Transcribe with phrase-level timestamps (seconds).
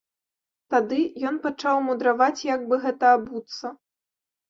[0.73, 0.99] Тады
[1.31, 3.77] ён пачаў мудраваць, як бы гэта абуцца.